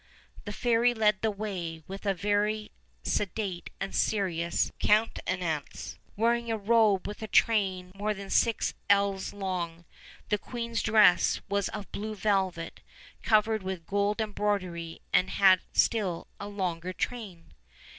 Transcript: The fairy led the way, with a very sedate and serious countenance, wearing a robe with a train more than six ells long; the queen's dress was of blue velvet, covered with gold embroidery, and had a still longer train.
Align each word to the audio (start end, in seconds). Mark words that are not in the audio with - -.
The 0.45 0.51
fairy 0.51 0.95
led 0.95 1.21
the 1.21 1.29
way, 1.29 1.83
with 1.85 2.07
a 2.07 2.15
very 2.15 2.71
sedate 3.03 3.69
and 3.79 3.93
serious 3.95 4.71
countenance, 4.79 5.99
wearing 6.17 6.49
a 6.49 6.57
robe 6.57 7.05
with 7.07 7.21
a 7.21 7.27
train 7.27 7.91
more 7.93 8.15
than 8.15 8.31
six 8.31 8.73
ells 8.89 9.31
long; 9.31 9.85
the 10.29 10.39
queen's 10.39 10.81
dress 10.81 11.41
was 11.49 11.69
of 11.69 11.91
blue 11.91 12.15
velvet, 12.15 12.79
covered 13.21 13.61
with 13.61 13.85
gold 13.85 14.21
embroidery, 14.21 15.03
and 15.13 15.29
had 15.29 15.59
a 15.59 15.77
still 15.79 16.25
longer 16.39 16.93
train. 16.93 17.53